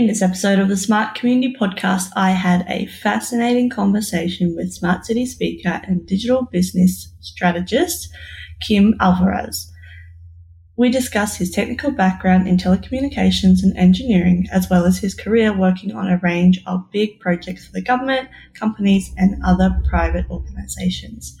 [0.00, 5.04] In this episode of the Smart Community Podcast, I had a fascinating conversation with Smart
[5.04, 8.08] City speaker and digital business strategist,
[8.66, 9.70] Kim Alvarez.
[10.74, 15.94] We discuss his technical background in telecommunications and engineering, as well as his career working
[15.94, 21.36] on a range of big projects for the government, companies, and other private organizations.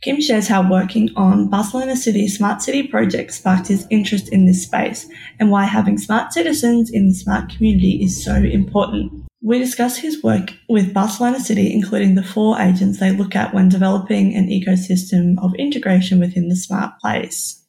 [0.00, 4.62] Kim shares how working on Barcelona City's smart city project sparked his interest in this
[4.62, 5.08] space
[5.40, 9.12] and why having smart citizens in the smart community is so important.
[9.42, 13.68] We discuss his work with Barcelona City, including the four agents they look at when
[13.68, 17.64] developing an ecosystem of integration within the smart place.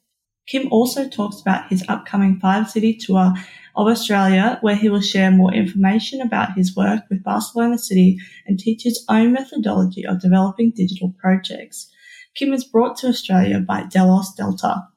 [0.46, 3.34] Kim also talks about his upcoming five city tour
[3.74, 8.58] of Australia, where he will share more information about his work with Barcelona City and
[8.58, 11.90] teach his own methodology of developing digital projects.
[12.36, 14.88] Kim was brought to Australia by Delos Delta.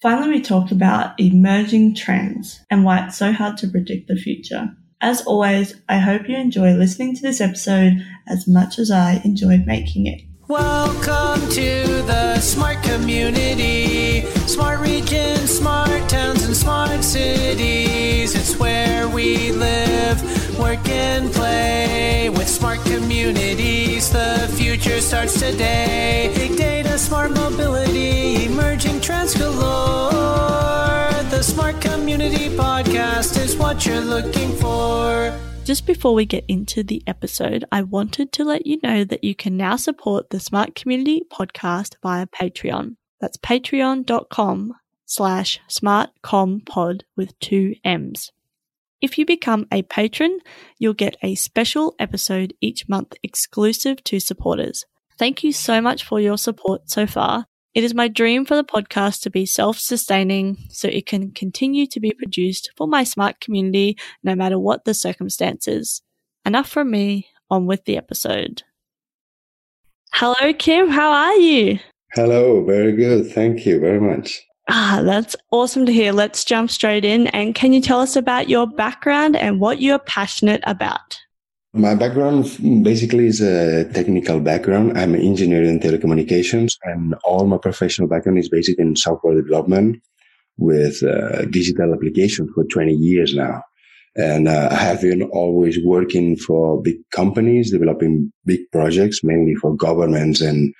[0.00, 4.70] Finally, we talked about emerging trends and why it's so hard to predict the future.
[5.00, 9.66] As always, I hope you enjoy listening to this episode as much as I enjoyed
[9.66, 10.22] making it.
[10.48, 18.34] Welcome to the smart community, smart regions, smart towns, and smart cities.
[18.34, 20.20] It's where we live,
[20.60, 22.28] work, and play.
[22.30, 26.32] With smart communities, the future starts today.
[26.34, 30.10] Big data, smart mobility, emerging trends galore.
[31.30, 35.34] The Smart Community Podcast is what you're looking for.
[35.64, 39.34] Just before we get into the episode, I wanted to let you know that you
[39.34, 42.96] can now support the Smart Community podcast via Patreon.
[43.20, 44.74] That's patreon.com
[45.06, 48.32] slash smartcommpod with two M's.
[49.00, 50.40] If you become a patron,
[50.78, 54.84] you'll get a special episode each month exclusive to supporters.
[55.18, 57.46] Thank you so much for your support so far.
[57.72, 61.86] It is my dream for the podcast to be self sustaining so it can continue
[61.86, 66.02] to be produced for my smart community no matter what the circumstances.
[66.44, 68.64] Enough from me, on with the episode.
[70.12, 70.90] Hello, Kim.
[70.90, 71.78] How are you?
[72.12, 73.30] Hello, very good.
[73.30, 74.42] Thank you very much.
[74.72, 76.12] Ah, that's awesome to hear.
[76.12, 77.26] Let's jump straight in.
[77.28, 81.18] And can you tell us about your background and what you're passionate about?
[81.72, 82.44] My background
[82.84, 84.96] basically is a technical background.
[84.96, 90.00] I'm an engineer in telecommunications, and all my professional background is based in software development
[90.56, 93.62] with uh, digital applications for 20 years now.
[94.16, 99.74] And uh, I have been always working for big companies, developing big projects, mainly for
[99.74, 100.72] governments and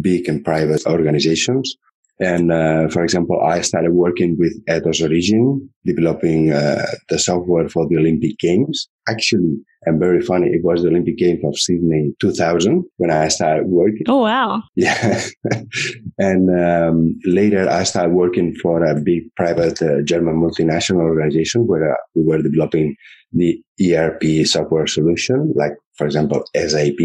[0.00, 1.76] big and private organizations.
[2.22, 7.88] And uh, for example, I started working with Atos Origin, developing uh, the software for
[7.88, 8.88] the Olympic Games.
[9.08, 13.66] Actually, and very funny, it was the Olympic Games of Sydney 2000 when I started
[13.66, 14.04] working.
[14.06, 14.62] Oh wow!
[14.76, 15.20] Yeah,
[16.18, 21.92] and um, later I started working for a big private uh, German multinational organization where
[21.92, 22.94] uh, we were developing
[23.32, 27.00] the ERP software solution, like for example SAP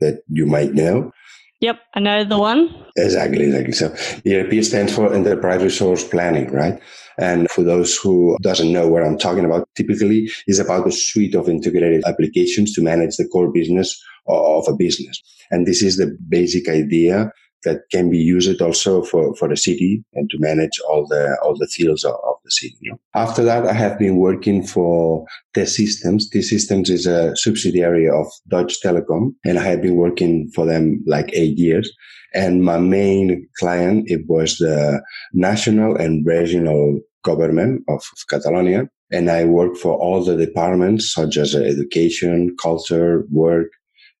[0.00, 1.12] that you might know.
[1.62, 2.74] Yep, I know the one.
[2.96, 3.72] Exactly, exactly.
[3.72, 3.94] So
[4.26, 6.80] ERP stands for Enterprise Resource Planning, right?
[7.18, 11.36] And for those who doesn't know what I'm talking about, typically is about a suite
[11.36, 13.96] of integrated applications to manage the core business
[14.26, 15.22] of a business.
[15.52, 17.30] And this is the basic idea
[17.64, 21.56] that can be used also for, for the city and to manage all the all
[21.56, 22.76] the fields of, of the city.
[22.80, 23.00] You know?
[23.14, 25.24] After that, I have been working for
[25.54, 26.28] T-Systems.
[26.30, 31.30] T-Systems is a subsidiary of Deutsche Telekom, and I have been working for them like
[31.32, 31.90] eight years.
[32.34, 35.02] And my main client it was the
[35.32, 41.54] national and regional government of Catalonia, and I work for all the departments such as
[41.54, 43.68] uh, education, culture, work,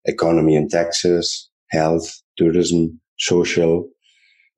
[0.04, 3.88] economy and taxes, health, tourism, social,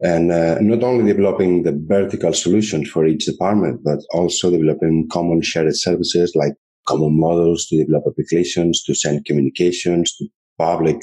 [0.00, 5.42] and uh, not only developing the vertical solutions for each department, but also developing common
[5.42, 6.54] shared services like
[6.88, 10.26] common models to develop applications, to send communications, to
[10.58, 10.96] public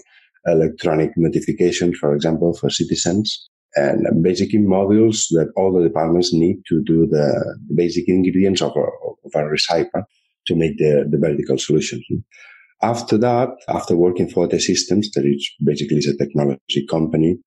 [0.45, 6.83] electronic notifications, for example, for citizens, and basic modules that all the departments need to
[6.83, 9.89] do the, basic ingredients of a, of a recipe
[10.47, 12.01] to make the, the vertical solution.
[12.81, 17.37] After that, after working for T-Systems, that is basically is a technology company,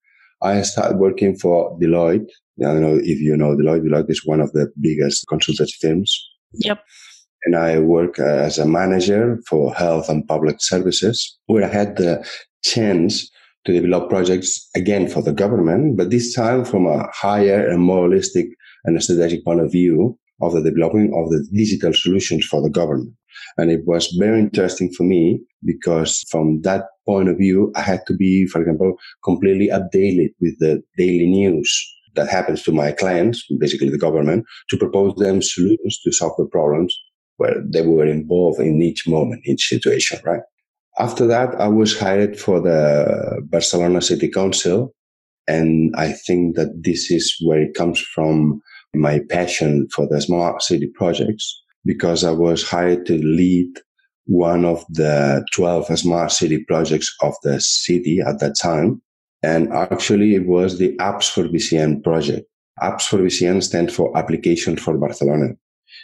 [0.43, 2.29] I started working for Deloitte.
[2.61, 3.83] I don't know if you know Deloitte.
[3.83, 6.17] Deloitte is one of the biggest consultancy firms.
[6.55, 6.83] Yep.
[7.45, 11.97] And I work uh, as a manager for health and public services, where I had
[11.97, 12.27] the
[12.63, 13.31] chance
[13.65, 18.09] to develop projects again for the government, but this time from a higher and more
[18.09, 18.47] holistic
[18.85, 23.13] and strategic point of view of the development of the digital solutions for the government.
[23.57, 28.01] And it was very interesting for me because from that point of view, I had
[28.07, 28.95] to be, for example,
[29.25, 31.71] completely updated with the daily news
[32.15, 36.47] that happens to my clients, basically the government, to propose them solutions to solve the
[36.47, 36.97] problems
[37.37, 40.43] where they were involved in each moment, each situation, right?
[40.99, 44.95] After that, I was hired for the Barcelona City Council.
[45.49, 48.63] And I think that this is where it comes from
[48.95, 53.69] my passion for the smart city projects because I was hired to lead
[54.27, 59.03] one of the 12 smart city projects of the city at that time.
[59.43, 62.47] And actually it was the Apps for BCN project.
[62.81, 65.49] Apps for BCN stands for Application for Barcelona.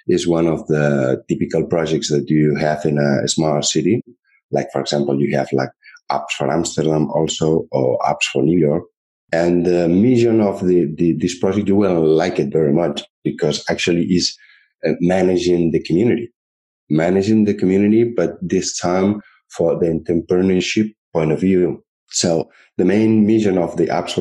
[0.06, 4.02] Is one of the typical projects that you have in a smart city.
[4.50, 5.70] Like, for example, you have like
[6.10, 8.84] apps for Amsterdam also or apps for New York.
[9.32, 13.64] And the mission of the, the, this project, you will like it very much because
[13.70, 14.36] actually is
[15.00, 16.32] managing the community,
[16.88, 21.82] managing the community, but this time for the entrepreneurship point of view.
[22.10, 24.16] So the main mission of the apps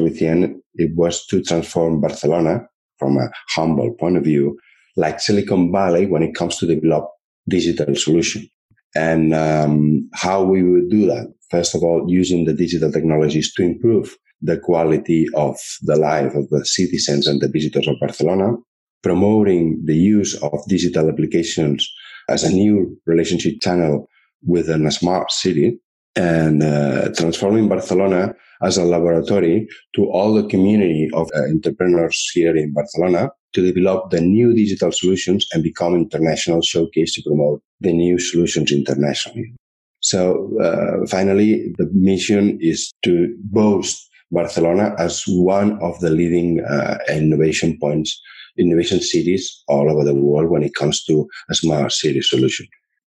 [0.76, 2.68] it was to transform Barcelona
[2.98, 4.58] from a humble point of view,
[4.96, 7.10] like Silicon Valley when it comes to develop
[7.48, 8.48] digital solution.
[8.96, 11.34] And um, how we would do that.
[11.50, 16.50] First of all, using the digital technologies to improve the quality of the life of
[16.50, 18.56] the citizens and the visitors of Barcelona,
[19.02, 21.92] promoting the use of digital applications
[22.30, 24.08] as a new relationship channel
[24.46, 25.80] within a smart city,
[26.16, 32.56] and uh, transforming Barcelona as a laboratory to all the community of uh, entrepreneurs here
[32.56, 37.94] in Barcelona to develop the new digital solutions and become international showcase to promote the
[37.94, 39.54] new solutions internationally.
[40.02, 46.98] So uh, finally, the mission is to boast Barcelona as one of the leading uh,
[47.10, 48.22] innovation points,
[48.58, 52.68] innovation cities all over the world when it comes to a smart city solution.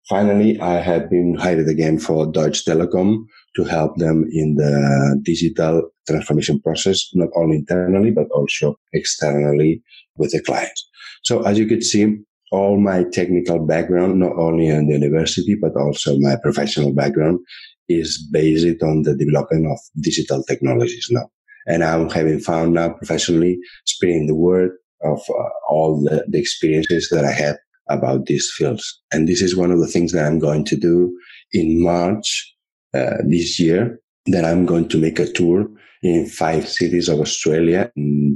[0.09, 3.25] Finally, I have been hired again for Deutsche Telekom
[3.57, 9.83] to help them in the digital transformation process, not only internally, but also externally
[10.17, 10.89] with the clients.
[11.25, 12.19] So as you could see,
[12.53, 17.41] all my technical background, not only in the university, but also my professional background
[17.89, 21.29] is based on the development of digital technologies now.
[21.67, 24.71] And I'm having found now professionally spreading the word
[25.03, 27.57] of uh, all the, the experiences that I had
[27.89, 29.01] about these fields.
[29.13, 31.17] And this is one of the things that I'm going to do
[31.53, 32.55] in March
[32.95, 35.69] uh, this year, that I'm going to make a tour
[36.03, 37.91] in five cities of Australia,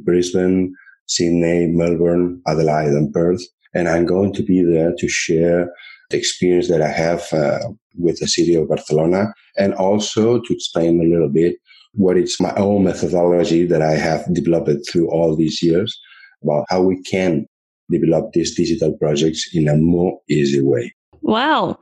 [0.04, 0.72] Brisbane,
[1.06, 3.42] Sydney, Melbourne, Adelaide, and Perth.
[3.74, 5.72] And I'm going to be there to share
[6.10, 7.58] the experience that I have uh,
[7.96, 11.56] with the city of Barcelona and also to explain a little bit
[11.92, 15.98] what is my own methodology that I have developed through all these years
[16.42, 17.46] about how we can
[17.90, 20.94] develop these digital projects in a more easy way.
[21.22, 21.78] Wow.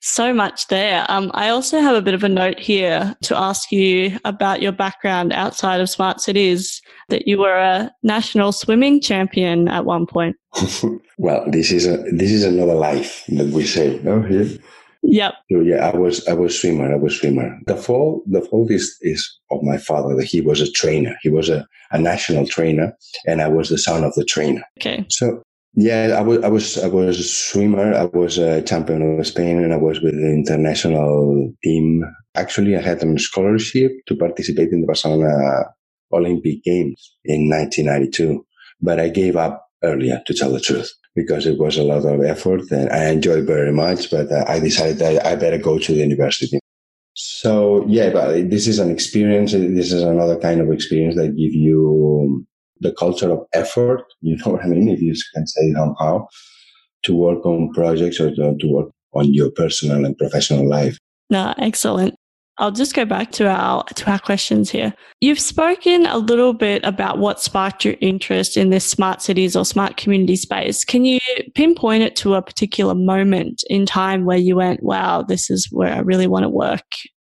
[0.00, 1.06] So much there.
[1.08, 4.72] Um, I also have a bit of a note here to ask you about your
[4.72, 6.80] background outside of smart cities.
[7.08, 10.36] That you were a national swimming champion at one point.
[11.18, 14.48] well, this is a this is another life that we say no here.
[15.08, 15.34] Yep.
[15.50, 16.92] So yeah, I was I was swimmer.
[16.92, 17.58] I was swimmer.
[17.66, 21.16] The fault the fault is is of my father that he was a trainer.
[21.22, 22.92] He was a, a national trainer,
[23.26, 24.62] and I was the son of the trainer.
[24.78, 25.06] Okay.
[25.10, 25.42] So
[25.74, 27.94] yeah, I was I was I was a swimmer.
[27.94, 32.02] I was a champion of Spain, and I was with the international team.
[32.34, 35.66] Actually, I had a scholarship to participate in the Barcelona
[36.12, 38.44] Olympic Games in 1992,
[38.80, 42.22] but I gave up earlier, to tell the truth because it was a lot of
[42.22, 45.92] effort and I enjoyed very much, but uh, I decided that I better go to
[45.92, 46.60] the university.
[47.14, 49.52] So yeah, but this is an experience.
[49.52, 52.46] This is another kind of experience that give you
[52.80, 54.04] the culture of effort.
[54.20, 54.90] You know what I mean?
[54.90, 56.26] If you can say somehow
[57.04, 60.98] to work on projects or to, to work on your personal and professional life.
[61.30, 62.14] No, excellent.
[62.58, 64.94] I'll just go back to our to our questions here.
[65.20, 69.64] You've spoken a little bit about what sparked your interest in this smart cities or
[69.64, 70.84] smart community space.
[70.84, 71.18] Can you
[71.54, 75.92] pinpoint it to a particular moment in time where you went, "Wow, this is where
[75.92, 76.86] I really want to work,"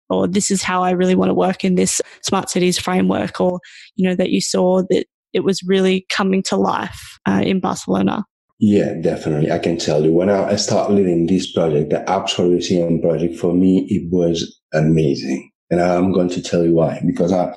[0.10, 3.60] or "This is how I really want to work in this smart cities framework," or
[3.96, 8.24] you know that you saw that it was really coming to life uh, in Barcelona?
[8.60, 9.52] Yeah, definitely.
[9.52, 13.86] I can tell you when I started leading this project, the Museum project, for me,
[13.90, 15.52] it was amazing.
[15.70, 17.02] And I'm going to tell you why.
[17.06, 17.54] Because I,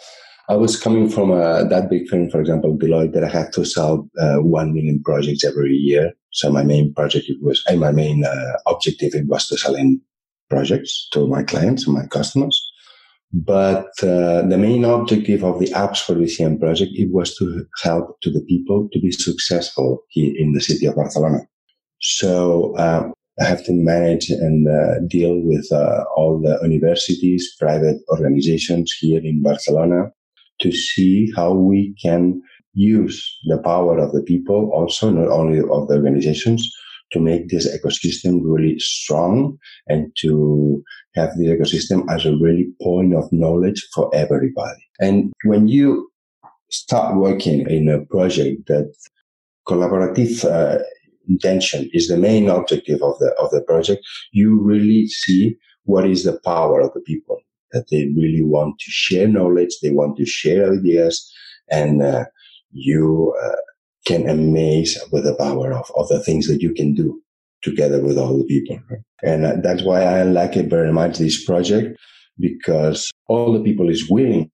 [0.48, 3.64] I was coming from a, that big firm, for example, Deloitte, that I had to
[3.64, 6.12] sell uh, 1 million projects every year.
[6.30, 10.00] So my main project was, and my main uh, objective, it was to sell in
[10.48, 12.60] projects to my clients and my customers.
[13.32, 18.20] But uh, the main objective of the apps for BCN project it was to help
[18.22, 21.46] to the people to be successful here in the city of Barcelona.
[22.00, 23.08] So uh,
[23.44, 29.42] have to manage and uh, deal with uh, all the universities, private organizations here in
[29.42, 30.10] Barcelona
[30.60, 32.42] to see how we can
[32.74, 36.70] use the power of the people, also not only of the organizations,
[37.12, 40.82] to make this ecosystem really strong and to
[41.14, 44.88] have the ecosystem as a really point of knowledge for everybody.
[45.00, 46.08] And when you
[46.70, 48.94] start working in a project that
[49.66, 50.82] collaborative uh,
[51.30, 56.24] intention is the main objective of the of the project, you really see what is
[56.24, 57.38] the power of the people
[57.72, 61.14] that they really want to share knowledge, they want to share ideas,
[61.70, 62.24] and uh,
[62.72, 63.62] you uh,
[64.06, 67.20] can amaze with the power of, of the things that you can do
[67.62, 68.78] together with all the people.
[69.22, 71.98] And uh, that's why I like it very much, this project,
[72.38, 74.50] because all the people is willing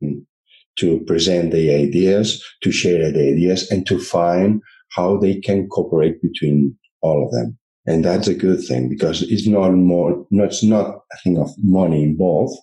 [0.76, 4.60] to present their ideas, to share their ideas, and to find
[4.96, 7.58] how they can cooperate between all of them.
[7.86, 12.02] And that's a good thing because it's not more, it's not a thing of money
[12.02, 12.58] involved,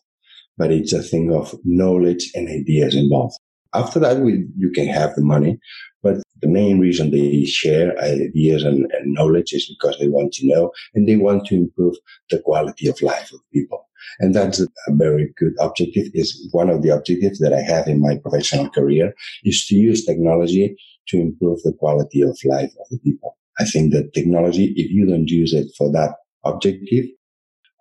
[0.57, 3.39] but it's a thing of knowledge and ideas involved.
[3.73, 5.59] After that, we, you can have the money,
[6.01, 10.47] but the main reason they share ideas and, and, knowledge is because they want to
[10.47, 11.95] know and they want to improve
[12.29, 13.87] the quality of life of people.
[14.19, 17.99] And that's a, very good objective is one of the objectives that I have in
[17.99, 20.75] my professional career is to use technology
[21.07, 23.37] to improve the quality of life of the people.
[23.59, 27.05] I think that technology, if you don't use it for that objective,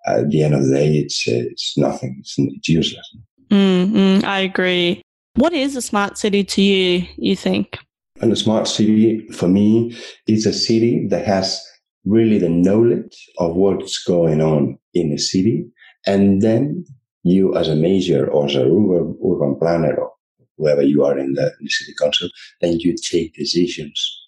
[0.07, 2.17] at the end of the day, it's, uh, it's nothing.
[2.21, 3.17] It's, it's useless.
[3.51, 5.03] Mm, I agree.
[5.35, 7.79] What is a smart city to you, you think?
[8.21, 11.65] And a smart city for me is a city that has
[12.05, 15.65] really the knowledge of what's going on in a city.
[16.07, 16.85] And then
[17.23, 20.13] you as a major or as a urban, urban planner or
[20.59, 22.29] whoever you are in the, in the city council,
[22.61, 24.19] then you take decisions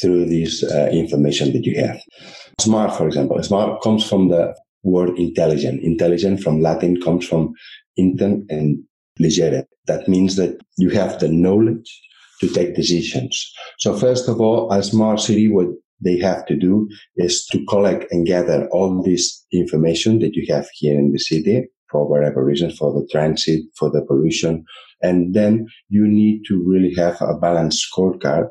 [0.00, 2.00] through this uh, information that you have.
[2.60, 5.82] Smart, for example, smart comes from the word intelligent.
[5.82, 7.52] Intelligent from Latin comes from
[7.96, 8.82] intent and
[9.18, 9.66] legere.
[9.86, 12.00] That means that you have the knowledge
[12.40, 13.52] to take decisions.
[13.78, 15.68] So first of all, a smart city, what
[16.00, 20.68] they have to do is to collect and gather all this information that you have
[20.74, 24.64] here in the city for whatever reason, for the transit, for the pollution.
[25.02, 28.48] And then you need to really have a balanced scorecard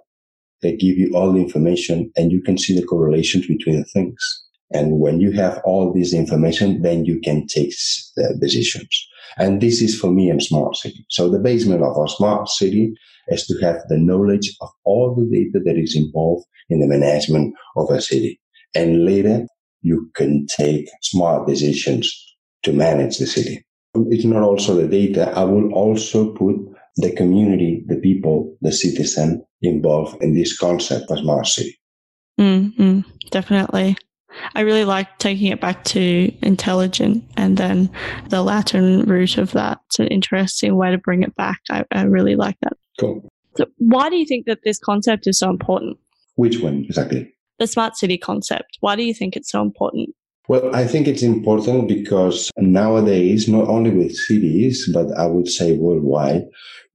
[0.61, 4.43] that give you all the information and you can see the correlations between the things.
[4.71, 7.73] And when you have all this information, then you can take
[8.15, 9.07] the uh, decisions.
[9.37, 11.05] And this is for me a smart city.
[11.09, 12.93] So the basement of a smart city
[13.27, 17.53] is to have the knowledge of all the data that is involved in the management
[17.75, 18.39] of a city.
[18.75, 19.45] And later
[19.81, 22.11] you can take smart decisions
[22.63, 23.65] to manage the city.
[23.95, 25.31] It's not also the data.
[25.35, 26.55] I will also put
[26.97, 31.77] the community, the people, the citizen involved in this concept of smart city.
[32.39, 33.97] Mm-hmm, definitely.
[34.55, 37.91] I really like taking it back to intelligent and then
[38.29, 39.79] the Latin root of that.
[39.87, 41.59] It's an interesting way to bring it back.
[41.69, 42.73] I, I really like that.
[42.99, 43.27] Cool.
[43.55, 45.97] So why do you think that this concept is so important?
[46.35, 47.31] Which one exactly?
[47.59, 48.77] The smart city concept.
[48.79, 50.09] Why do you think it's so important?
[50.49, 55.77] Well, I think it's important because nowadays, not only with cities, but I would say
[55.77, 56.43] worldwide,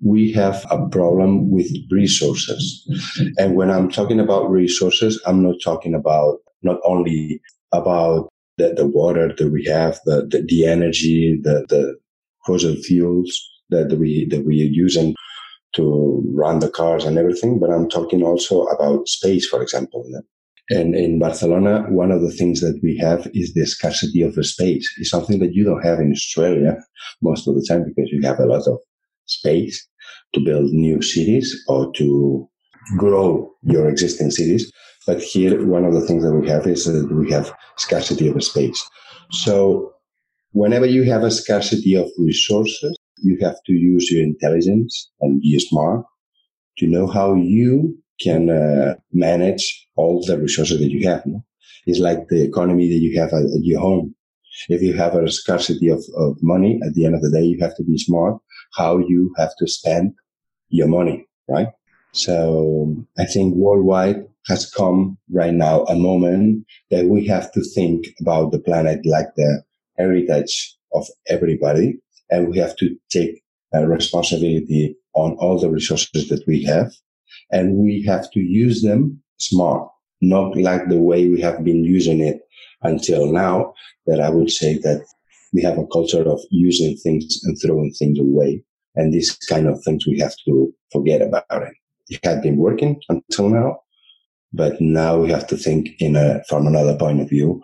[0.04, 2.86] we have a problem with resources.
[3.38, 7.40] And when I'm talking about resources, I'm not talking about not only
[7.72, 8.28] about
[8.58, 11.96] the, the water that we have, the, the, the energy, the, the
[12.46, 13.40] fossil fuels
[13.70, 15.14] that we, that we are using
[15.78, 20.04] to run the cars and everything, but I'm talking also about space, for example.
[20.70, 24.86] And in Barcelona, one of the things that we have is the scarcity of space.
[24.98, 26.76] It's something that you don't have in Australia
[27.22, 28.78] most of the time because you have a lot of
[29.26, 29.86] space
[30.34, 32.48] to build new cities or to
[32.98, 34.70] grow your existing cities.
[35.06, 38.42] But here, one of the things that we have is that we have scarcity of
[38.42, 38.86] space.
[39.30, 39.92] So
[40.52, 45.58] whenever you have a scarcity of resources, you have to use your intelligence and be
[45.58, 46.04] smart
[46.78, 51.24] to know how you can uh, manage all the resources that you have.
[51.26, 51.44] No?
[51.86, 54.14] It's like the economy that you have at, your home.
[54.68, 57.58] If you have a scarcity of, of money, at the end of the day, you
[57.60, 58.38] have to be smart
[58.76, 60.12] how you have to spend
[60.68, 61.68] your money, right?
[62.12, 68.06] So I think worldwide has come right now a moment that we have to think
[68.20, 69.62] about the planet like the
[69.96, 71.98] heritage of everybody.
[72.30, 73.42] And we have to take
[73.72, 76.92] a responsibility on all the resources that we have.
[77.50, 79.88] And we have to use them smart,
[80.20, 82.40] not like the way we have been using it
[82.82, 83.74] until now.
[84.06, 85.04] That I would say that
[85.52, 88.62] we have a culture of using things and throwing things away.
[88.94, 91.74] And these kind of things we have to forget about it.
[92.08, 93.80] It had been working until now,
[94.52, 97.62] but now we have to think in a, from another point of view,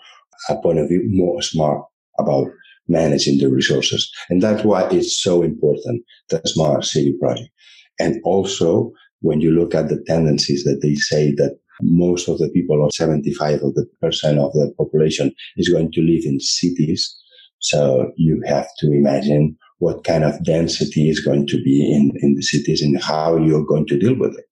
[0.50, 1.82] a point of view more smart
[2.18, 2.48] about
[2.88, 4.10] managing the resources.
[4.28, 7.50] And that's why it's so important, the smart city project.
[7.98, 12.48] And also when you look at the tendencies that they say that most of the
[12.50, 17.14] people or 75 of the percent of the population is going to live in cities.
[17.60, 22.34] So you have to imagine what kind of density is going to be in, in
[22.36, 24.44] the cities and how you're going to deal with it.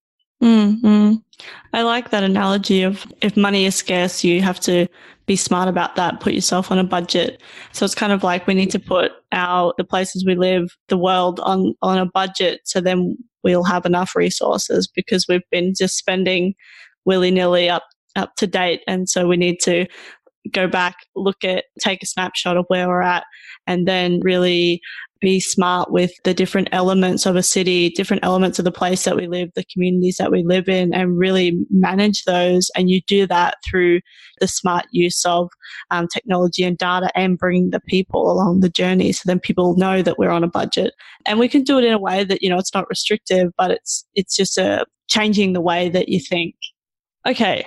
[0.42, 1.14] Mm-hmm.
[1.72, 4.86] I like that analogy of if money is scarce, you have to
[5.26, 7.40] be smart about that, put yourself on a budget.
[7.72, 10.98] So it's kind of like we need to put our the places we live, the
[10.98, 15.96] world on on a budget so then we'll have enough resources because we've been just
[15.96, 16.54] spending
[17.04, 17.84] willy-nilly up
[18.14, 19.86] up to date and so we need to
[20.52, 23.24] go back, look at, take a snapshot of where we're at,
[23.66, 24.80] and then really
[25.22, 29.16] be smart with the different elements of a city, different elements of the place that
[29.16, 32.70] we live, the communities that we live in, and really manage those.
[32.76, 34.00] And you do that through
[34.40, 35.48] the smart use of
[35.92, 39.12] um, technology and data and bring the people along the journey.
[39.12, 40.92] So then people know that we're on a budget
[41.24, 43.70] and we can do it in a way that, you know, it's not restrictive, but
[43.70, 46.56] it's, it's just a changing the way that you think.
[47.26, 47.64] Okay.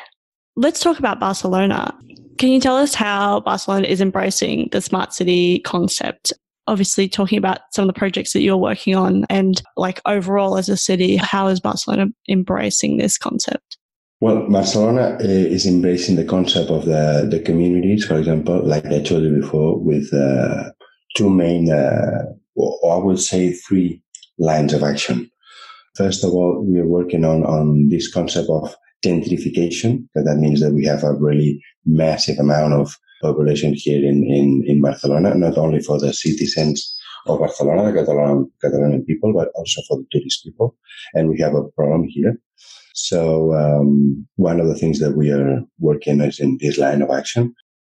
[0.58, 1.98] Let's talk about Barcelona.
[2.38, 6.34] Can you tell us how Barcelona is embracing the smart city concept?
[6.68, 10.70] Obviously, talking about some of the projects that you're working on and like overall as
[10.70, 13.78] a city, how is Barcelona embracing this concept?
[14.22, 19.02] Well, Barcelona uh, is embracing the concept of the, the communities, for example, like I
[19.02, 20.72] told you before, with uh,
[21.16, 22.24] two main, uh,
[22.56, 24.02] or I would say three
[24.40, 25.30] lines of action.
[25.96, 30.08] First of all, we are working on, on this concept of gentrification.
[30.16, 34.82] That means that we have a really massive amount of population here in, in, in
[34.82, 39.98] Barcelona, not only for the citizens of Barcelona, the Catalan, Catalan people, but also for
[39.98, 40.76] the tourist people.
[41.14, 42.40] And we have a problem here.
[42.94, 47.10] So um, one of the things that we are working is in this line of
[47.10, 47.54] action.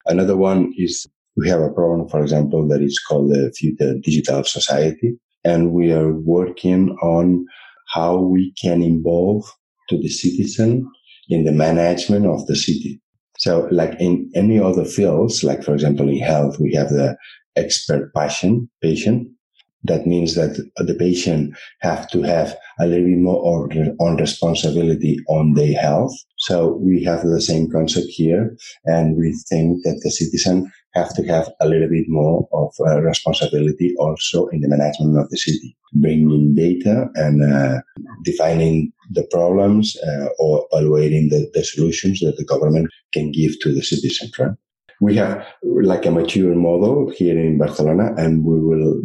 [0.06, 1.06] Another one is
[1.36, 5.18] we have a problem, for example, that is called the future digital society.
[5.44, 7.46] And we are working on
[7.92, 9.44] how we can involve
[9.90, 10.90] to the citizen
[11.28, 13.00] in the management of the city.
[13.38, 17.16] So like in any other fields, like for example, in health, we have the
[17.56, 19.28] expert patient, patient.
[19.84, 23.68] That means that the patient have to have a little bit more
[24.00, 26.12] on responsibility on their health.
[26.38, 28.56] So we have the same concept here.
[28.84, 33.00] And we think that the citizen have to have a little bit more of uh,
[33.02, 37.80] responsibility also in the management of the city, bringing data and uh,
[38.24, 43.72] defining the problems uh, or evaluating the, the, solutions that the government can give to
[43.72, 44.30] the citizen.
[44.38, 44.56] Right?
[45.00, 49.00] We have like a mature model here in Barcelona, and we will.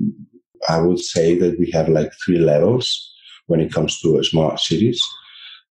[0.69, 2.88] I would say that we have like three levels
[3.47, 5.02] when it comes to smart cities,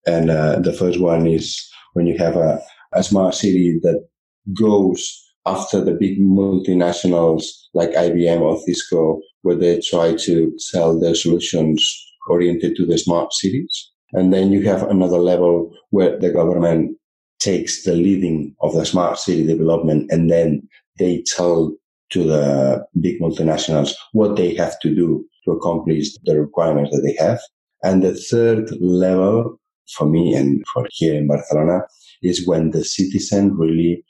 [0.07, 1.59] and uh, the first one is
[1.95, 2.61] when you have a,
[2.93, 4.07] a smart city that
[4.55, 5.01] goes
[5.47, 11.81] after the big multinationals like IBM or Cisco, where they try to sell their solutions
[12.29, 13.91] oriented to the smart cities.
[14.13, 16.97] And then you have another level where the government
[17.39, 21.75] takes the leading of the smart city development and then they tell
[22.11, 27.17] to the big multinationals what they have to do to accomplish the requirements that they
[27.25, 27.41] have.
[27.83, 29.59] And the third level
[29.97, 31.83] for me and for here in Barcelona
[32.23, 34.05] is when the citizen really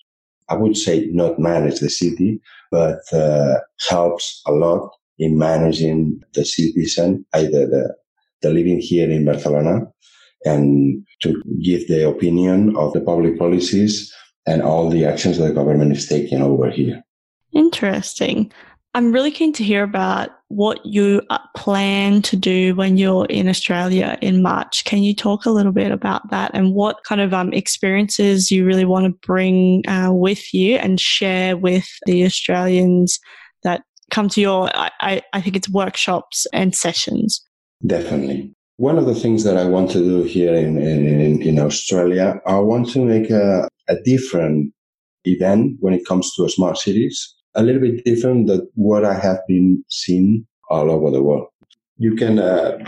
[0.49, 2.41] I would say not manage the city,
[2.73, 7.95] but uh, helps a lot in managing the citizen, either the,
[8.43, 9.87] the living here in Barcelona
[10.45, 14.13] and to give the opinion of the public policies
[14.47, 17.03] and all the actions that the government is taking over here.
[17.53, 18.53] Interesting.
[18.95, 23.49] I'm really keen to hear about what you uh, plan to do when you're in
[23.49, 24.85] Australia in March.
[24.85, 28.67] Can you talk a little bit about that and what kind of um, experiences you
[28.67, 33.21] really want to bring uh, with you and share with the Australians
[33.63, 37.41] that come to your, I, I think it's workshops and sessions?
[37.87, 38.53] Definitely.
[38.79, 42.59] One of the things that I want to do here in, in, in Australia, I
[42.59, 44.73] want to make a, a different
[45.25, 49.41] event when it comes to smart cities a little bit different than what I have
[49.49, 51.49] been seeing all over the world.
[51.97, 52.79] You can uh,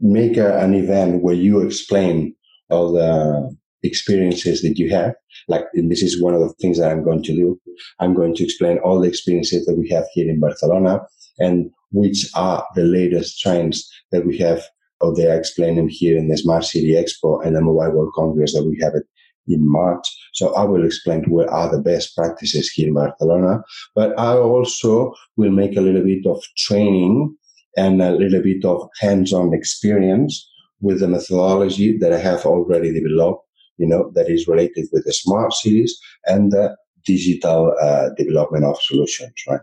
[0.00, 2.34] make a, an event where you explain
[2.70, 5.14] all the experiences that you have.
[5.48, 7.60] Like this is one of the things that I'm going to do.
[8.00, 11.00] I'm going to explain all the experiences that we have here in Barcelona
[11.38, 14.62] and which are the latest trends that we have
[15.00, 18.54] or they are explaining here in the Smart City Expo and the Mobile World Congress
[18.54, 19.02] that we have it
[19.48, 20.06] in March.
[20.32, 23.62] So I will explain what are the best practices here in Barcelona,
[23.94, 27.36] but I also will make a little bit of training
[27.76, 30.48] and a little bit of hands-on experience
[30.80, 33.44] with the methodology that I have already developed,
[33.78, 38.80] you know, that is related with the smart cities and the digital uh, development of
[38.82, 39.60] solutions, right?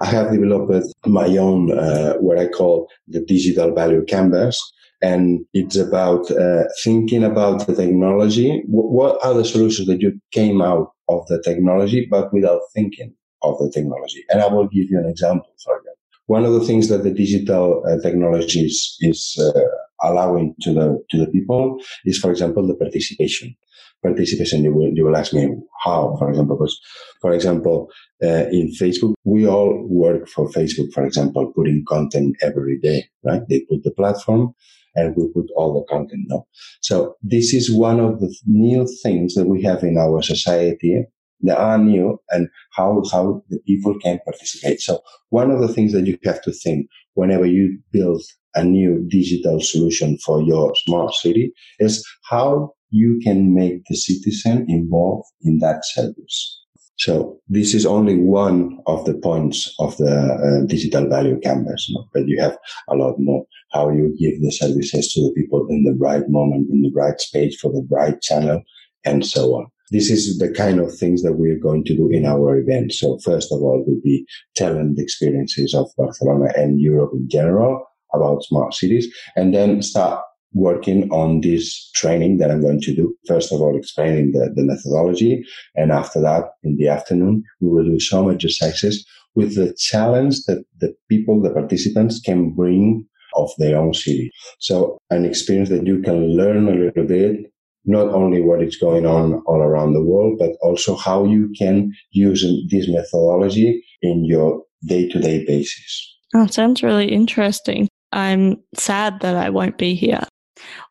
[0.00, 4.72] I have developed my own, uh, what I call the digital value canvas.
[5.02, 8.62] And it's about uh, thinking about the technology.
[8.68, 13.12] what are the solutions that you came out of the technology, but without thinking
[13.42, 14.24] of the technology?
[14.30, 15.96] And I will give you an example for that.
[16.26, 19.60] One of the things that the digital uh, technologies is uh,
[20.02, 23.54] allowing to the to the people is, for example, the participation.
[24.02, 24.64] Participation.
[24.64, 25.48] You will you will ask me
[25.84, 26.80] how, for example, because
[27.20, 27.88] for example,
[28.22, 30.92] uh, in Facebook, we all work for Facebook.
[30.92, 33.42] For example, putting content every day, right?
[33.48, 34.54] They put the platform,
[34.94, 36.46] and we put all the content now.
[36.80, 41.04] So this is one of the new things that we have in our society
[41.42, 44.80] that are new and how, how the people can participate.
[44.80, 45.00] So
[45.30, 48.22] one of the things that you have to think whenever you build
[48.54, 54.66] a new digital solution for your smart city is how you can make the citizen
[54.68, 56.61] involved in that service.
[57.02, 60.14] So this is only one of the points of the
[60.46, 62.06] uh, digital value canvas, no?
[62.12, 62.56] but you have
[62.88, 63.44] a lot more.
[63.72, 67.20] How you give the services to the people in the right moment, in the right
[67.20, 68.62] space for the right channel,
[69.04, 69.66] and so on.
[69.90, 72.92] This is the kind of things that we're going to do in our event.
[72.92, 77.84] So first of all, will be telling the experiences of Barcelona and Europe in general
[78.14, 80.22] about smart cities, and then start
[80.54, 83.14] working on this training that I'm going to do.
[83.26, 85.44] First of all, explaining the, the methodology.
[85.74, 90.64] And after that, in the afternoon, we will do some exercises with the challenge that
[90.78, 94.30] the people, the participants can bring of their own city.
[94.58, 97.50] So an experience that you can learn a little bit,
[97.84, 101.92] not only what is going on all around the world, but also how you can
[102.10, 106.16] use this methodology in your day to day basis.
[106.34, 107.88] Oh, sounds really interesting.
[108.12, 110.24] I'm sad that I won't be here.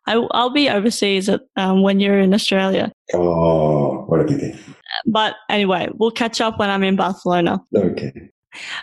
[0.07, 2.91] I, will be overseas at, um, when you're in Australia.
[3.13, 4.57] Oh, what a pity.
[5.05, 7.59] But anyway, we'll catch up when I'm in Barcelona.
[7.75, 8.11] Okay.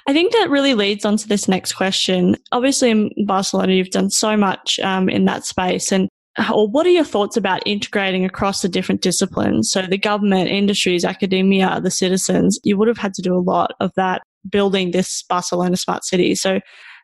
[0.06, 2.36] I think that really leads on to this next question.
[2.52, 5.92] Obviously, in Barcelona, you've done so much um, in that space.
[5.92, 6.08] And
[6.54, 9.70] or what are your thoughts about integrating across the different disciplines?
[9.70, 13.72] So the government, industries, academia, the citizens, you would have had to do a lot
[13.80, 16.34] of that building this Barcelona smart city.
[16.34, 16.60] So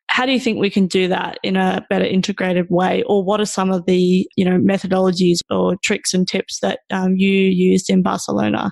[0.08, 3.02] how do you think we can do that in a better integrated way?
[3.04, 7.16] Or what are some of the, you know, methodologies or tricks and tips that um,
[7.16, 8.70] you used in Barcelona?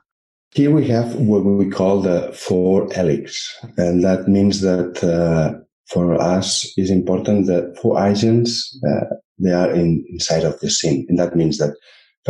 [0.54, 3.52] Here we have what we call the four helix.
[3.76, 9.06] And that means that uh, for us is important that four agents, uh,
[9.38, 11.06] they are in, inside of the scene.
[11.08, 11.74] And that means that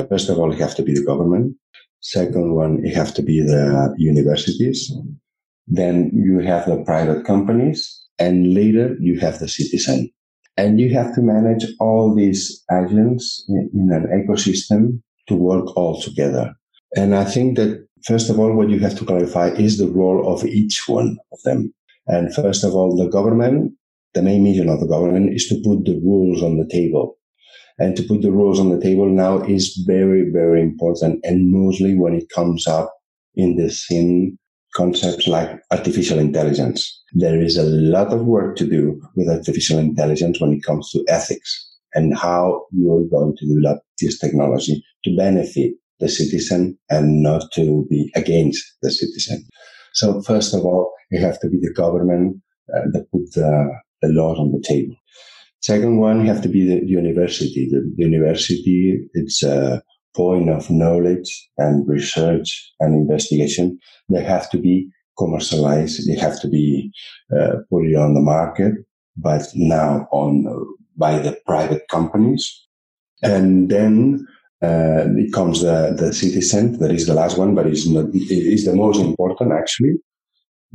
[0.09, 1.55] first of all, it have to be the government.
[2.01, 4.91] Second one, it have to be the universities.
[5.67, 10.11] Then you have the private companies and later you have the citizen.
[10.57, 16.55] And you have to manage all these agents in an ecosystem to work all together.
[16.95, 17.73] And I think that
[18.05, 21.39] first of all, what you have to clarify is the role of each one of
[21.47, 21.73] them.
[22.07, 23.73] And first of all, the government,
[24.15, 27.17] the main mission of the government is to put the rules on the table.
[27.79, 31.21] And to put the rules on the table now is very, very important.
[31.25, 32.93] And mostly when it comes up
[33.35, 34.39] in the scene
[34.75, 37.03] concepts like artificial intelligence.
[37.13, 41.05] There is a lot of work to do with artificial intelligence when it comes to
[41.09, 47.51] ethics and how you're going to develop this technology to benefit the citizen and not
[47.53, 49.47] to be against the citizen.
[49.93, 52.41] So first of all, you have to be the government
[52.75, 54.97] uh, that put the, the laws on the table.
[55.61, 57.69] Second one, you have to be the university.
[57.71, 59.83] The, the university, it's a
[60.15, 63.79] point of knowledge and research and investigation.
[64.09, 66.09] They have to be commercialized.
[66.09, 66.93] They have to be
[67.35, 68.75] uh, put on the market,
[69.17, 70.47] but now on
[70.97, 72.67] by the private companies.
[73.23, 74.27] And then
[74.63, 76.79] uh, it comes the, the citizen.
[76.79, 79.97] That is the last one, but it's not, is the most important actually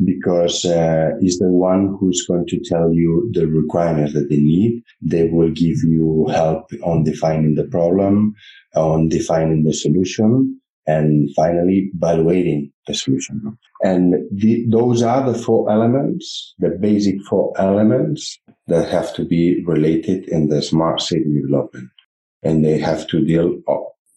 [0.04, 4.84] because uh, is the one who's going to tell you the requirements that they need.
[5.02, 8.36] They will give you help on defining the problem,
[8.76, 13.58] on defining the solution, and finally evaluating the solution.
[13.84, 19.64] And the, those are the four elements, the basic four elements that have to be
[19.66, 21.90] related in the smart city development.
[22.44, 23.62] And they have to deal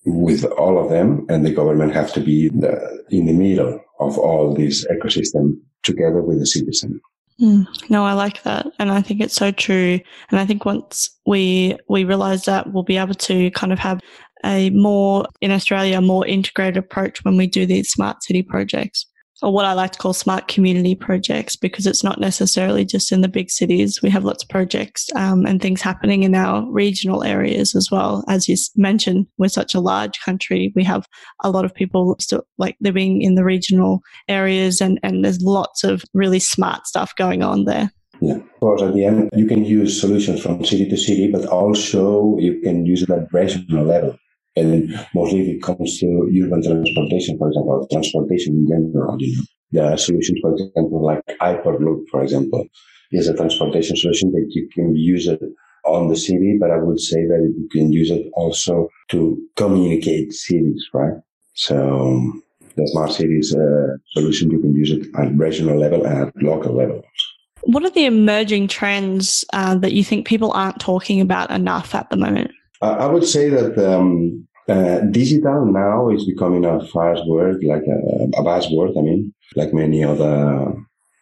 [0.05, 4.19] with all of them and the government have to be the, in the middle of
[4.19, 7.01] all this ecosystem together with the citizen.
[7.41, 9.99] Mm, no, I like that, and I think it's so true.
[10.31, 14.01] And I think once we we realize that, we'll be able to kind of have
[14.45, 19.07] a more in Australia a more integrated approach when we do these smart city projects
[19.43, 23.21] or what I like to call smart community projects because it's not necessarily just in
[23.21, 24.01] the big cities.
[24.03, 28.25] We have lots of projects um, and things happening in our regional areas as well.
[28.29, 30.73] As you mentioned, we're such a large country.
[30.75, 31.07] We have
[31.43, 35.85] a lot of people still like living in the regional areas and, and there's lots
[35.85, 37.91] of really smart stuff going on there.
[38.21, 41.47] Yeah, Of course, at the end, you can use solutions from city to city, but
[41.47, 44.17] also you can use it at regional level.
[44.57, 46.07] And mostly if it comes to
[46.43, 51.23] urban transportation, for example, transportation in general, you know, there are solutions, for example, like
[51.41, 52.67] Hyperloop, for example,
[53.13, 55.41] is a transportation solution that you can use it
[55.85, 60.33] on the city, but I would say that you can use it also to communicate
[60.33, 61.15] cities, right?
[61.55, 62.33] So
[62.77, 63.55] the smart cities
[64.13, 67.03] solution, you can use it at regional level and at local level.
[67.63, 72.09] What are the emerging trends uh, that you think people aren't talking about enough at
[72.11, 72.51] the moment?
[72.81, 78.25] I would say that um, uh, digital now is becoming a fast word, like a,
[78.39, 78.97] a buzzword.
[78.97, 80.75] I mean, like many other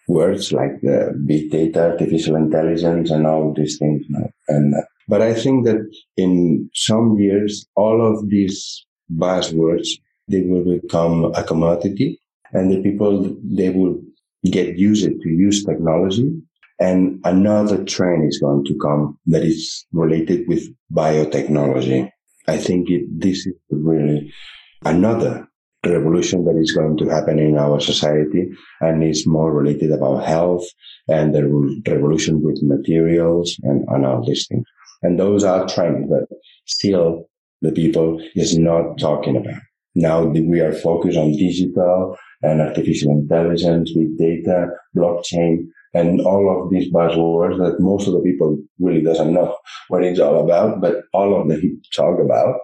[0.07, 4.05] words, like the big data, artificial intelligence, and all these things.
[4.49, 5.81] And uh, but I think that
[6.17, 9.89] in some years, all of these buzzwords
[10.29, 12.21] they will become a commodity,
[12.53, 13.99] and the people they will
[14.45, 16.31] get used to use technology.
[16.81, 22.11] And another trend is going to come that is related with biotechnology.
[22.47, 24.33] I think it, this is really
[24.85, 25.49] another
[25.85, 30.65] revolution that is going to happen in our society and is more related about health
[31.09, 31.45] and the
[31.89, 34.67] revolution with materials and, and all these things.
[35.03, 36.27] And those are trends that
[36.67, 37.29] still
[37.63, 39.61] the people is not talking about.
[39.95, 45.67] Now we are focused on digital and artificial intelligence, big data, blockchain,
[45.99, 49.57] and all of these buzzwords that most of the people really doesn't know
[49.89, 52.55] what it's all about, but all of them talk about.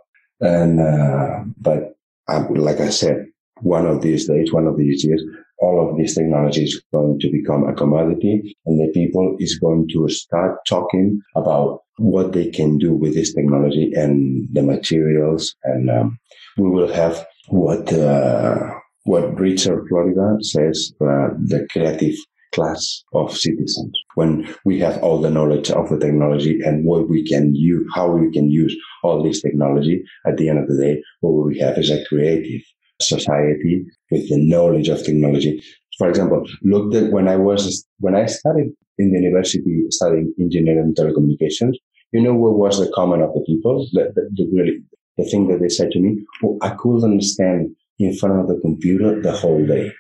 [0.41, 1.97] And, uh, but
[2.29, 3.27] I, like I said,
[3.61, 5.23] one of these days, one of these years,
[5.59, 9.89] all of these technology is going to become a commodity and the people is going
[9.93, 15.55] to start talking about what they can do with this technology and the materials.
[15.65, 16.19] And um,
[16.57, 18.71] we will have what, uh,
[19.05, 22.17] what Richard Florida says, uh, the creative
[22.55, 27.25] class of citizens when we have all the knowledge of the technology and what we
[27.25, 30.03] can use, how we can use all this technology.
[30.27, 32.63] At the end of the day, what we have is a creative
[33.03, 35.63] society with the knowledge of technology.
[35.99, 40.79] For example, look at when I was, when I started in the university studying engineering
[40.79, 41.75] and telecommunications,
[42.13, 43.87] you know what was the comment of the people?
[43.93, 44.83] The, the, the really,
[45.19, 48.61] the thing that they said to me, well, I couldn't stand in front of the
[48.61, 49.93] computer the whole day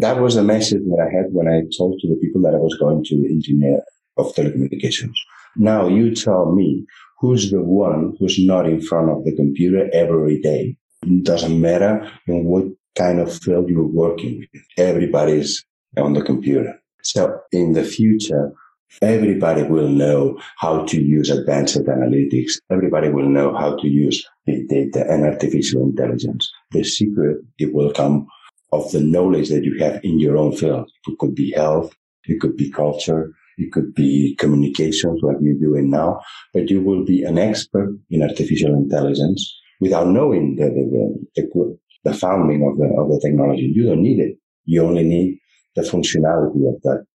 [0.00, 2.58] that was the message that I had when I told to the people that I
[2.58, 3.80] was going to engineer
[4.16, 5.14] of telecommunications.
[5.56, 6.84] Now you tell me
[7.18, 10.76] who's the one who's not in front of the computer every day.
[11.02, 14.62] It doesn't matter in what kind of field you're working with.
[14.76, 15.64] Everybody's
[15.96, 16.78] on the computer.
[17.02, 18.52] So in the future,
[19.00, 22.52] everybody will know how to use advanced analytics.
[22.70, 26.50] Everybody will know how to use big data and artificial intelligence.
[26.72, 28.26] The secret, it will come
[28.72, 30.90] of the knowledge that you have in your own field.
[31.06, 35.90] It could be health, it could be culture, it could be communications what you're doing
[35.90, 36.20] now,
[36.52, 42.14] but you will be an expert in artificial intelligence without knowing the, the, the, the
[42.14, 43.72] founding of the, of the technology.
[43.74, 44.36] You don't need it.
[44.64, 45.38] You only need
[45.74, 47.06] the functionality of that,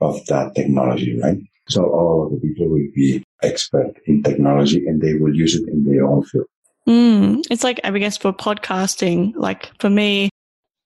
[0.00, 1.38] of that technology, right?
[1.68, 5.68] So all of the people will be expert in technology and they will use it
[5.68, 6.46] in their own field.
[6.88, 10.30] Mm, it's like, I guess, for podcasting, like for me,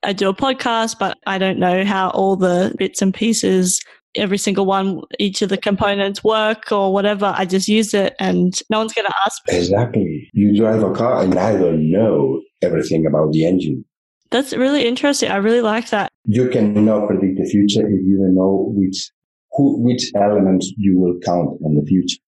[0.04, 3.80] I do a podcast, but I don't know how all the bits and pieces,
[4.16, 7.34] every single one, each of the components work or whatever.
[7.36, 9.56] I just use it and no one's going to ask me.
[9.56, 10.30] Exactly.
[10.32, 13.84] You drive a car and I don't know everything about the engine.
[14.30, 15.30] That's really interesting.
[15.30, 16.10] I really like that.
[16.24, 19.10] You cannot predict the future if you don't know which
[19.52, 22.18] who, which elements you will count in the future.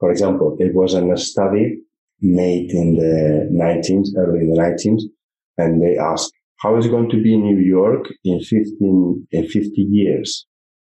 [0.00, 1.78] For example, it was a study
[2.20, 5.02] made in the 19th, early in the 19th,
[5.58, 9.48] and they asked how is it going to be in New York in 15, in
[9.48, 10.46] 50 years?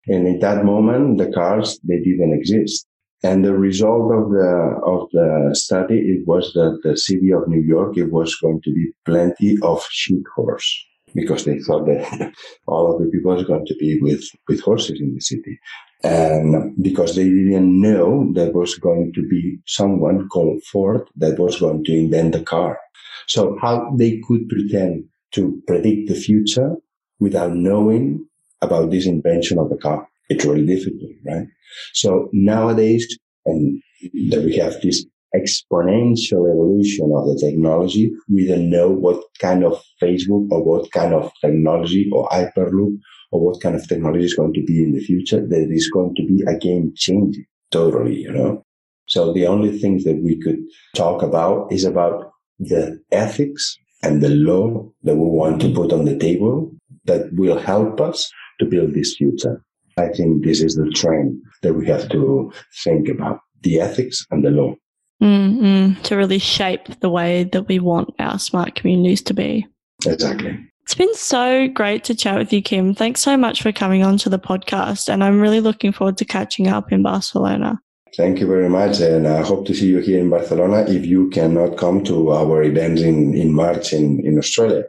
[0.06, 2.86] And at that moment, the cars, they didn't exist.
[3.22, 7.62] And the result of the, of the study, it was that the city of New
[7.62, 12.34] York, it was going to be plenty of sheep horse because they thought that
[12.66, 15.58] all of the people was going to be with, with horses in the city.
[16.02, 21.58] And because they didn't know there was going to be someone called Ford that was
[21.58, 22.78] going to invent the car.
[23.26, 26.76] So how they could pretend to predict the future
[27.20, 28.26] without knowing
[28.62, 30.06] about this invention of the car.
[30.28, 31.46] It's really difficult, right?
[31.92, 33.82] So nowadays, and
[34.30, 39.82] that we have this exponential evolution of the technology, we don't know what kind of
[40.00, 42.96] Facebook or what kind of technology or Hyperloop
[43.32, 46.14] or what kind of technology is going to be in the future that is going
[46.14, 48.62] to be a game changing totally, you know?
[49.06, 50.60] So the only things that we could
[50.94, 56.04] talk about is about the ethics and the law that we want to put on
[56.04, 56.70] the table
[57.06, 59.62] that will help us to build this future.
[59.96, 64.44] I think this is the trend that we have to think about the ethics and
[64.44, 64.74] the law.
[65.22, 66.02] Mm-hmm.
[66.02, 69.66] To really shape the way that we want our smart communities to be.
[70.04, 70.58] Exactly.
[70.82, 72.94] It's been so great to chat with you, Kim.
[72.94, 75.08] Thanks so much for coming on to the podcast.
[75.08, 77.80] And I'm really looking forward to catching up in Barcelona.
[78.16, 79.00] Thank you very much.
[79.00, 82.62] And I hope to see you here in Barcelona if you cannot come to our
[82.62, 84.84] events in, in March in, in Australia.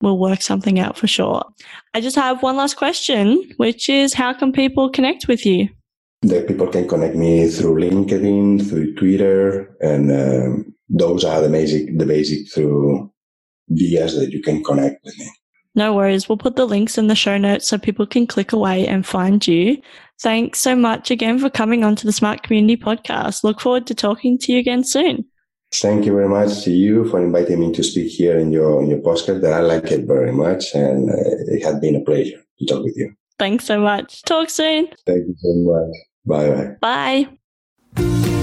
[0.00, 1.44] We'll work something out for sure.
[1.94, 5.68] I just have one last question, which is how can people connect with you?
[6.22, 11.96] The people can connect me through LinkedIn, through Twitter, and um, those are the basic,
[11.96, 13.10] the basic through
[13.68, 15.30] vias that you can connect with me.
[15.74, 16.28] No worries.
[16.28, 19.46] We'll put the links in the show notes so people can click away and find
[19.46, 19.80] you.
[20.20, 23.42] Thanks so much again for coming on to the Smart Community Podcast.
[23.42, 25.24] Look forward to talking to you again soon.
[25.72, 28.88] Thank you very much to you for inviting me to speak here in your in
[28.90, 29.40] your podcast.
[29.40, 31.14] That I like it very much, and uh,
[31.48, 33.12] it has been a pleasure to talk with you.
[33.40, 34.22] Thanks so much.
[34.22, 34.86] Talk soon.
[35.04, 35.96] Thank you so much.
[36.24, 37.26] Bye bye.
[37.96, 38.40] Bye.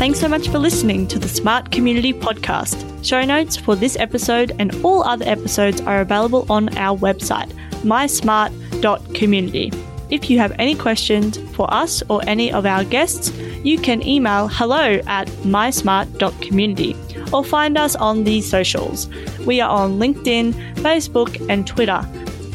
[0.00, 3.04] Thanks so much for listening to the Smart Community Podcast.
[3.04, 9.70] Show notes for this episode and all other episodes are available on our website, mysmart.community.
[10.08, 13.30] If you have any questions for us or any of our guests,
[13.62, 16.96] you can email hello at mysmart.community
[17.30, 19.06] or find us on the socials.
[19.40, 22.02] We are on LinkedIn, Facebook, and Twitter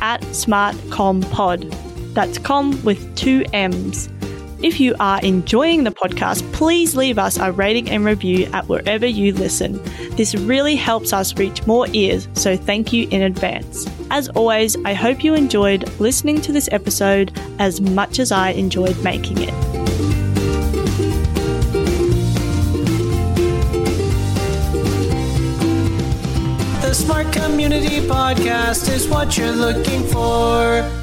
[0.02, 2.16] at SmartCommPod.
[2.16, 4.10] That's com with two M's.
[4.66, 9.06] If you are enjoying the podcast, please leave us a rating and review at wherever
[9.06, 9.80] you listen.
[10.16, 13.86] This really helps us reach more ears, so thank you in advance.
[14.10, 18.98] As always, I hope you enjoyed listening to this episode as much as I enjoyed
[19.04, 19.54] making it.
[26.82, 30.95] The Smart Community Podcast is what you're looking for.